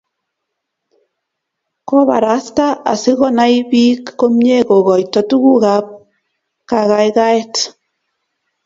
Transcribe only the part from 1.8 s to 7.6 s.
Kobarasta asikonai bik komie kokoito tugukab kakaikaet